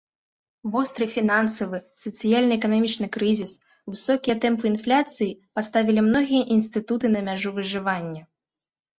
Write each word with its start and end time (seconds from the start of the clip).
Востры 0.73 1.05
фінансавы, 1.15 1.79
сацыяльна-эканамічны 2.03 3.07
крызіс, 3.17 3.53
высокія 3.91 4.35
тэмпы 4.45 4.65
інфляцыі 4.71 5.27
паставілі 5.59 6.01
многія 6.09 6.43
інстытуты 6.57 7.07
на 7.17 7.21
мяжу 7.29 7.49
выжывання. 7.59 8.23